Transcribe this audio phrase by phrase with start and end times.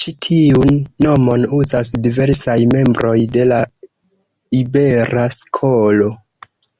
[0.00, 0.70] Ĉi tiun
[1.06, 3.62] nomon uzas diversaj membroj de la
[4.64, 6.18] Ibera Skolo.